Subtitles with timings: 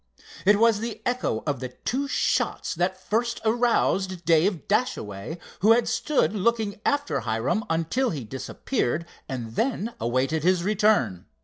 [0.47, 5.87] It was the echo of the two shots that first aroused Dave Dashaway, who had
[5.87, 11.27] stood looking after Hiram until he disappeared, and then awaited his return.